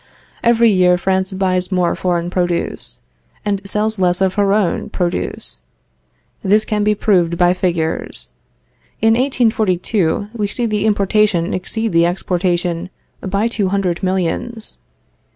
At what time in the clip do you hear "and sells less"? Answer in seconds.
3.45-4.19